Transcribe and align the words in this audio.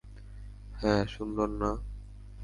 হ্যাঁ, 0.79 1.03
সুন্দর 1.07 1.49
না? 1.61 1.71